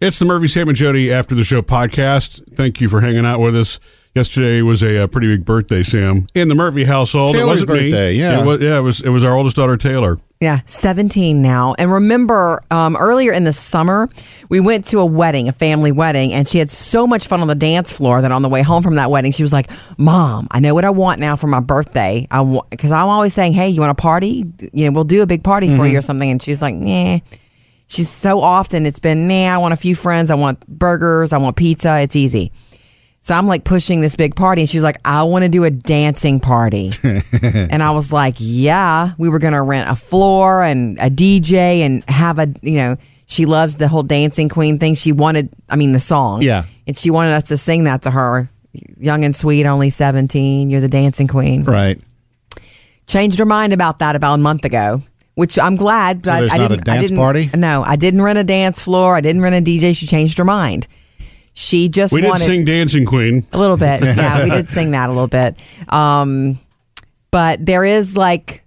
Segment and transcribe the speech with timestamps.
[0.00, 2.54] It's the Murphy, Sam, and Jody After the Show podcast.
[2.54, 3.78] Thank you for hanging out with us.
[4.14, 7.34] Yesterday was a, uh pretty big birthday, Sam, in the Murphy household.
[7.34, 8.18] Taylor's it wasn't birthday, me.
[8.18, 8.40] yeah.
[8.42, 10.18] It was, yeah, it was, it was our oldest daughter, Taylor.
[10.40, 11.74] Yeah, 17 now.
[11.78, 14.08] And remember, um, earlier in the summer,
[14.48, 17.46] we went to a wedding, a family wedding, and she had so much fun on
[17.46, 20.48] the dance floor that on the way home from that wedding, she was like, Mom,
[20.50, 22.26] I know what I want now for my birthday.
[22.32, 24.44] I Because I'm always saying, Hey, you want a party?
[24.72, 25.92] You know, we'll do a big party for Mm-hmm.
[25.92, 26.30] you or something.
[26.30, 27.18] And she's like, Nah.
[27.90, 30.30] She's so often, it's been, Nah, I want a few friends.
[30.30, 31.32] I want burgers.
[31.32, 31.98] I want pizza.
[32.00, 32.52] It's easy.
[33.22, 35.70] So I'm like pushing this big party, and she's like, I want to do a
[35.70, 36.92] dancing party.
[37.02, 41.80] and I was like, Yeah, we were going to rent a floor and a DJ
[41.80, 44.94] and have a, you know, she loves the whole dancing queen thing.
[44.94, 46.42] She wanted, I mean, the song.
[46.42, 46.62] Yeah.
[46.86, 48.48] And she wanted us to sing that to her.
[48.98, 50.70] Young and sweet, only 17.
[50.70, 51.64] You're the dancing queen.
[51.64, 52.00] Right.
[53.08, 55.02] Changed her mind about that about a month ago.
[55.40, 56.24] Which I'm glad.
[56.24, 57.50] So but there's I not didn't, I dance didn't, party?
[57.56, 59.16] No, I didn't rent a dance floor.
[59.16, 59.96] I didn't rent a DJ.
[59.96, 60.86] She changed her mind.
[61.54, 63.44] She just We did sing Dancing Queen.
[63.52, 64.02] a little bit.
[64.04, 65.56] Yeah, we did sing that a little bit.
[65.88, 66.58] Um,
[67.30, 68.64] but there is like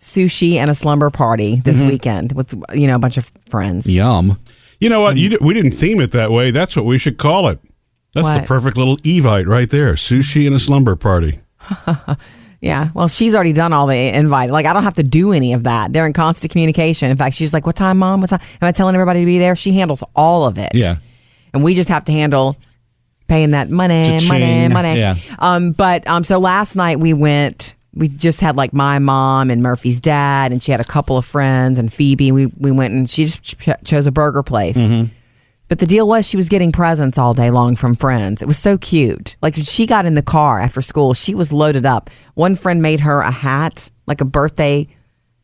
[0.00, 1.88] sushi and a slumber party this Mm-hmm.
[1.88, 3.88] weekend with you know a bunch of friends.
[3.88, 4.38] Yum.
[4.80, 5.16] You know what?
[5.16, 6.50] You, di- we didn't theme it that way.
[6.50, 7.58] That's what we should call it.
[8.14, 9.94] That's the perfect little Evite right there.
[9.94, 11.40] Sushi and a slumber party.
[12.66, 12.88] Yeah.
[12.94, 14.50] Well, she's already done all the invite.
[14.50, 15.92] Like I don't have to do any of that.
[15.92, 17.10] They're in constant communication.
[17.10, 18.20] In fact, she's like, "What time, mom?
[18.20, 19.56] What time?" Am I telling everybody to be there?
[19.56, 20.70] She handles all of it.
[20.74, 20.96] Yeah.
[21.54, 22.56] and we just have to handle
[23.28, 24.72] paying that money, money, Cha-ching.
[24.72, 24.98] money.
[24.98, 25.14] Yeah.
[25.38, 27.74] Um, but um, so last night we went.
[27.98, 31.24] We just had like my mom and Murphy's dad, and she had a couple of
[31.24, 32.30] friends and Phoebe.
[32.30, 34.76] We we went and she just ch- chose a burger place.
[35.68, 38.40] But the deal was she was getting presents all day long from friends.
[38.40, 39.34] It was so cute.
[39.42, 42.08] Like when she got in the car after school, she was loaded up.
[42.34, 44.86] One friend made her a hat, like a birthday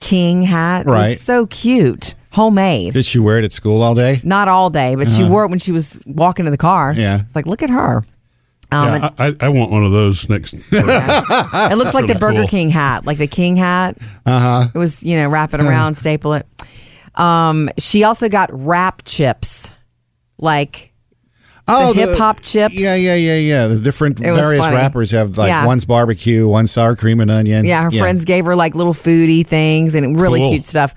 [0.00, 0.86] king hat.
[0.86, 1.08] It Right.
[1.10, 2.94] was so cute, homemade.
[2.94, 4.20] Did she wear it at school all day?
[4.24, 6.90] Not all day, but she wore it when she was walking to the car.
[6.90, 7.00] Uh-huh.
[7.00, 7.20] Yeah.
[7.20, 7.98] It's like, look at her.
[8.70, 10.52] Um, Yeah, I, I, I want one of those next.
[10.72, 12.48] It looks like the Burger cool.
[12.48, 13.96] King hat, like the King hat.
[14.26, 14.62] Uh Uh-huh.
[14.64, 14.68] huh.
[14.74, 16.46] It was, you know, wrap it around, staple it.
[17.14, 19.74] Um, she also got rap chips,
[20.38, 20.92] like
[21.70, 22.80] Oh, hip hop chips.
[22.80, 23.66] Yeah, yeah, yeah, yeah.
[23.66, 24.74] The different various funny.
[24.76, 25.66] rappers have like Yeah.
[25.66, 27.66] one's barbecue, one's sour cream and onion.
[27.66, 27.82] yeah.
[27.82, 30.50] Her friends gave her like little foodie things and really Cool.
[30.50, 30.94] cute stuff.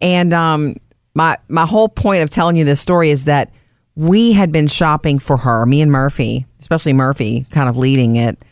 [0.00, 0.76] And um,
[1.14, 3.50] my my whole point of telling you this story is that
[3.94, 8.42] we had been shopping for her, me and Murphy, especially Murphy, kind of leading it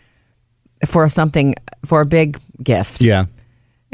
[0.86, 1.54] for something
[1.86, 3.00] for a big gift.
[3.00, 3.24] Yeah.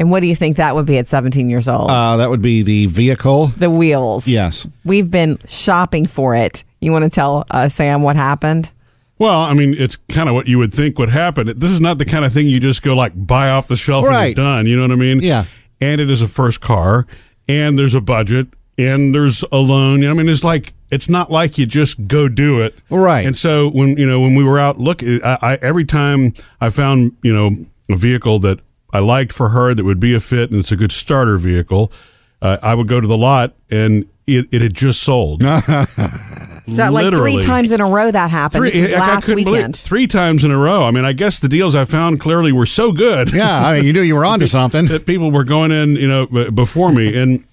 [0.01, 1.91] And what do you think that would be at 17 years old?
[1.91, 3.49] Uh, that would be the vehicle.
[3.49, 4.27] the wheels.
[4.27, 4.67] Yes.
[4.83, 6.65] We've been shopping for it.
[6.81, 8.73] You want to tell uh, Sam what happened?
[9.19, 11.53] Well, I mean, it's kind of what you would think would happen.
[11.59, 14.07] This is not the kind of thing you just go like buy off the shelf
[14.07, 14.65] and you're done.
[14.65, 15.21] You know what I mean?
[15.21, 15.45] Yeah.
[15.83, 17.07] And it is a first car,
[17.47, 20.01] and there's a budget, and there's a loan.
[20.01, 22.75] You know, I mean, it's like it's not like you just go do it.
[22.89, 23.27] Right.
[23.27, 26.71] And so when you know when we were out looking, I, I every time I
[26.71, 27.51] found you know
[27.91, 28.61] a vehicle that
[28.93, 31.93] I liked for her that would be a fit, and it's a good starter vehicle,
[32.43, 35.43] uh, I would go to the lot, and it, it had just sold.
[36.67, 38.65] So like three times in a row that happened.
[38.67, 39.77] this was I- I last couldn't believe- weekend.
[39.77, 40.85] three times in a row.
[40.85, 43.85] I mean, I guess the deals I found clearly were so good Yeah, I mean,
[43.87, 44.85] you knew you were onto something.
[44.87, 47.17] that people were going in, you know, before me.
[47.21, 47.45] And,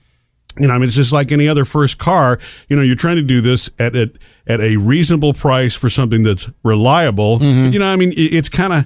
[0.59, 2.37] you know, I mean, it's just like any other first car.
[2.69, 4.11] You know, you're trying to do this at a,
[4.45, 7.39] at a reasonable price for something that's reliable.
[7.39, 7.73] Mm-hmm.
[7.73, 8.85] You know, I mean, it- it's kind of,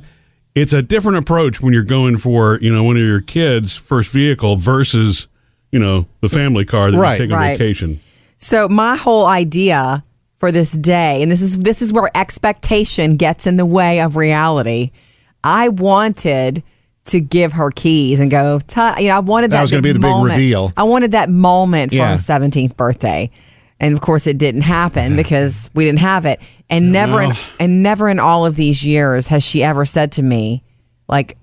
[0.55, 4.11] it's a different approach when you're going for, you know, one of your kids' first
[4.11, 5.27] vehicle versus,
[5.71, 7.17] you know, the family car that Right.
[7.19, 7.51] you're taking Right.
[7.51, 7.99] on vacation.
[8.37, 10.03] So my whole idea
[10.39, 14.15] for this day, and this is this is where expectation gets in the way of
[14.15, 14.89] reality.
[15.43, 16.63] I wanted
[17.05, 18.59] to give her keys and go.
[18.67, 19.61] "Tu-" You know, I wanted That that.
[19.63, 20.33] was gonna be the big moment.
[20.35, 20.71] reveal.
[20.75, 22.11] I wanted that moment for Yeah.
[22.11, 23.29] her seventeenth birthday,
[23.81, 26.39] and of course, it didn't happen because we didn't have it.
[26.69, 30.21] And never, in, and never in all of these years has she ever said to
[30.23, 30.63] me,
[31.09, 31.37] like,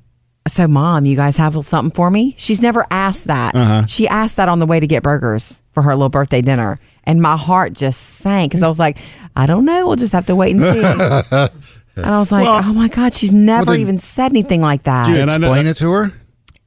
[0.47, 3.55] "So, mom, you guys have something for me?" She's never asked that.
[3.55, 3.85] Uh-huh.
[3.87, 6.79] She asked that on the way to get burgers for her little birthday dinner.
[7.05, 8.99] And my heart just sank because I was like,
[9.37, 9.87] I don't know.
[9.87, 10.83] We'll just have to wait and see.
[11.97, 14.85] and I was like, Well- oh my God, she's never did- even said anything like
[14.85, 15.07] that.
[15.07, 16.13] Did you And I explain it to her?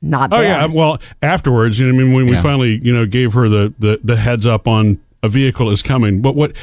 [0.03, 0.45] Not Oh there.
[0.50, 3.71] yeah, well afterwards, you know, I mean, when we finally, you know, gave her the,
[3.77, 6.21] the the heads up on a vehicle is coming.
[6.21, 6.56] But what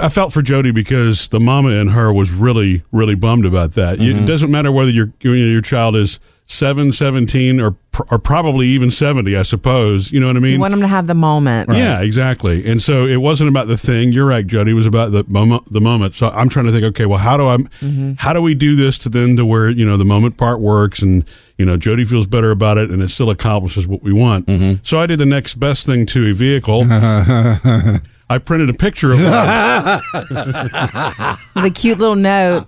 [0.00, 3.98] I felt for Jody because the mama in her was really, really bummed about that.
[4.00, 4.24] You- mm-hmm.
[4.24, 7.76] It doesn't matter whether your your child is seven, 17, or
[8.10, 9.36] or probably even seventy.
[9.36, 10.52] I suppose you know what I mean.
[10.52, 11.70] You want them to have the moment.
[11.72, 12.68] Yeah, exactly.
[12.68, 14.12] And so it wasn't about the thing.
[14.12, 14.70] You're right, Jody.
[14.70, 15.72] It was about the moment.
[15.72, 16.14] The moment.
[16.14, 16.84] So I'm trying to think.
[16.84, 17.56] Okay, well, how do I?
[17.56, 18.12] Mm-hmm.
[18.18, 21.02] How do we do this to then to where you know the moment part works
[21.02, 21.24] and
[21.56, 24.46] you know Jody feels better about it and it still accomplishes what we want.
[24.46, 24.82] Mm-hmm.
[24.82, 26.84] So I did the next best thing to a vehicle.
[28.30, 29.28] I printed a picture of with
[31.64, 32.66] a cute little note.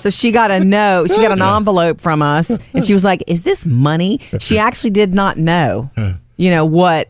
[0.00, 1.10] So she got a note.
[1.10, 4.90] She got an envelope from us, and she was like, "Is this money?" She actually
[4.90, 5.90] did not know,
[6.36, 7.08] you know, what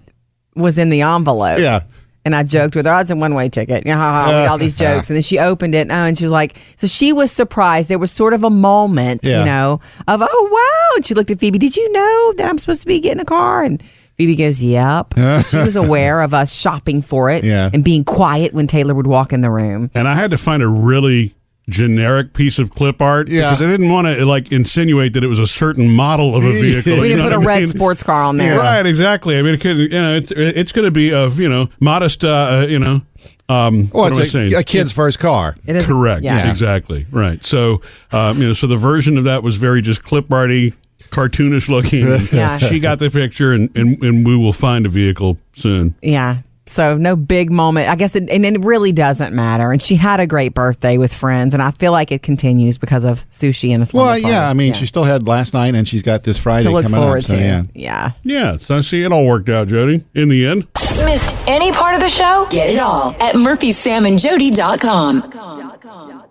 [0.55, 1.59] was in the envelope.
[1.61, 1.83] Yeah.
[2.25, 3.87] And I joked with her, oh, it's a one way ticket.
[3.87, 5.09] You know, ha, ha, all these jokes.
[5.09, 7.89] And then she opened it, oh, and she was like, so she was surprised.
[7.89, 9.39] There was sort of a moment, Yeah.
[9.39, 10.97] you know, of, oh, wow.
[10.97, 13.25] And she looked at Phoebe, did you know that I'm supposed to be getting a
[13.25, 13.63] car?
[13.63, 13.83] And
[14.19, 15.15] Phoebe goes, yep.
[15.45, 17.71] she was aware of us shopping for it Yeah.
[17.73, 19.91] and being quiet when Taylor would walk in the room.
[19.95, 21.35] and I had to find a really
[21.69, 23.51] generic piece of clip art Yeah.
[23.51, 26.51] because I didn't want to like insinuate that it was a certain model of a
[26.61, 26.95] vehicle.
[26.95, 27.67] We you didn't know put a what I red mean?
[27.69, 28.59] sports car on there.
[28.59, 29.39] Right, exactly.
[29.39, 32.25] I mean, it could, you know, it's, it's going to be of, you know, modest,
[32.25, 33.03] uh, you know,
[33.51, 34.55] um, Well, what am I it's saying?
[34.55, 35.57] a, a kid's first car.
[35.67, 36.23] It is Correct.
[36.25, 36.51] Yeah.
[36.51, 37.07] Exactly.
[37.11, 37.45] Right.
[37.45, 37.83] So,
[38.13, 40.73] um, you know, so the version of that was very just clip arty,
[41.11, 42.05] cartoonish looking.
[42.37, 42.59] Yeah.
[42.69, 45.95] She got the picture, and, and and we will find a vehicle soon.
[46.03, 46.39] Yeah.
[46.67, 47.89] So no big moment.
[47.89, 49.73] I guess it, and it really doesn't matter.
[49.73, 53.05] And she had a great birthday with friends, and I feel like it continues because
[53.05, 54.49] of sushi and a slumber Well, yeah.
[54.49, 57.01] I mean, she still had last night, and she's got this Friday to look coming
[57.01, 57.25] forward up.
[57.25, 57.41] So, to.
[57.41, 57.63] yeah.
[57.75, 58.13] yeah.
[58.23, 58.57] Yeah.
[58.57, 60.05] So see, it all worked out, Jody.
[60.15, 60.67] In the end.
[61.05, 62.47] Missed any part of the show?
[62.51, 66.28] Get it all at murphysamandjody.com.